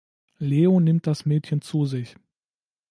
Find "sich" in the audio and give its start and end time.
1.85-2.15